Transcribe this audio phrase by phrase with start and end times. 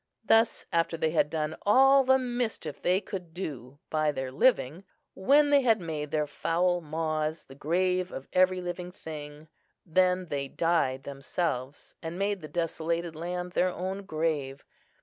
[0.25, 3.35] Thus after they had done all the mischief they could
[3.91, 8.91] by their living, when they had made their foul maws the grave of every living
[8.91, 9.47] thing,
[9.85, 14.65] then they died themselves, and made the desolated land their own grave.